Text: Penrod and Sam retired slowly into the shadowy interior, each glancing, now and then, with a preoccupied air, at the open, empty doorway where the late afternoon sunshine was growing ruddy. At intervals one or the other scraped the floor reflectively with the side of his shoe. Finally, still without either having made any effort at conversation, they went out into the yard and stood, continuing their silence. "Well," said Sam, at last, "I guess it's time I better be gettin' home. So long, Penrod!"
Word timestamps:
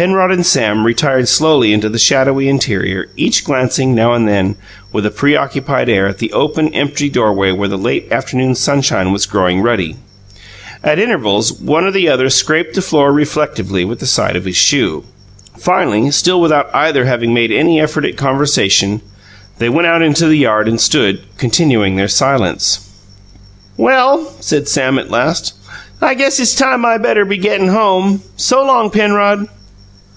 Penrod 0.00 0.30
and 0.30 0.44
Sam 0.44 0.84
retired 0.84 1.26
slowly 1.26 1.72
into 1.72 1.88
the 1.88 1.98
shadowy 1.98 2.50
interior, 2.50 3.08
each 3.16 3.44
glancing, 3.46 3.94
now 3.94 4.12
and 4.12 4.28
then, 4.28 4.56
with 4.92 5.06
a 5.06 5.10
preoccupied 5.10 5.88
air, 5.88 6.06
at 6.06 6.18
the 6.18 6.34
open, 6.34 6.68
empty 6.74 7.08
doorway 7.08 7.50
where 7.50 7.66
the 7.70 7.78
late 7.78 8.06
afternoon 8.12 8.54
sunshine 8.54 9.10
was 9.10 9.24
growing 9.24 9.62
ruddy. 9.62 9.96
At 10.84 10.98
intervals 10.98 11.50
one 11.50 11.84
or 11.86 11.92
the 11.92 12.10
other 12.10 12.28
scraped 12.28 12.74
the 12.74 12.82
floor 12.82 13.10
reflectively 13.10 13.86
with 13.86 14.00
the 14.00 14.06
side 14.06 14.36
of 14.36 14.44
his 14.44 14.54
shoe. 14.54 15.04
Finally, 15.58 16.10
still 16.10 16.42
without 16.42 16.68
either 16.74 17.06
having 17.06 17.32
made 17.32 17.50
any 17.50 17.80
effort 17.80 18.04
at 18.04 18.18
conversation, 18.18 19.00
they 19.56 19.70
went 19.70 19.86
out 19.88 20.02
into 20.02 20.26
the 20.28 20.36
yard 20.36 20.68
and 20.68 20.78
stood, 20.78 21.20
continuing 21.38 21.96
their 21.96 22.06
silence. 22.06 22.86
"Well," 23.78 24.30
said 24.40 24.68
Sam, 24.68 24.98
at 24.98 25.10
last, 25.10 25.54
"I 26.02 26.12
guess 26.12 26.38
it's 26.38 26.54
time 26.54 26.84
I 26.84 26.98
better 26.98 27.24
be 27.24 27.38
gettin' 27.38 27.68
home. 27.68 28.20
So 28.36 28.62
long, 28.62 28.90
Penrod!" 28.90 29.48